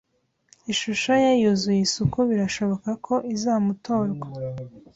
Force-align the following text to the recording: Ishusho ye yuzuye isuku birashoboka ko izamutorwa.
Ishusho 0.71 1.11
ye 1.23 1.31
yuzuye 1.41 1.79
isuku 1.87 2.19
birashoboka 2.29 2.89
ko 3.05 3.15
izamutorwa. 3.33 4.27